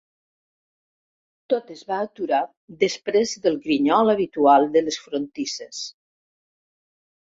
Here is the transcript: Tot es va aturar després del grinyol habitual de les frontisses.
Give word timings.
Tot 1.53 1.67
es 1.75 1.83
va 1.91 1.99
aturar 2.07 2.39
després 2.85 3.35
del 3.45 3.59
grinyol 3.67 4.11
habitual 4.15 4.67
de 4.77 4.83
les 4.89 4.99
frontisses. 5.07 5.85